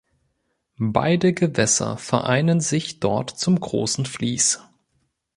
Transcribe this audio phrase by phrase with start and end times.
[0.79, 4.59] Beide Gewässer vereinen sich dort zum Großen Fließ.